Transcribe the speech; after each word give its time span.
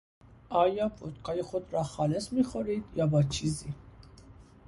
آیا 0.49 0.91
ودکای 1.01 1.41
خود 1.41 1.73
را 1.73 1.83
خالص 1.83 2.33
میخورید 2.33 2.83
یا 2.95 3.07
با 3.07 3.23
چیزی؟ 3.23 3.73